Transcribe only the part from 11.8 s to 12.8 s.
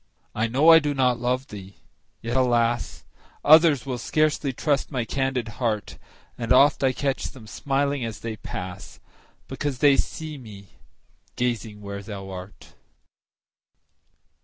where thou art.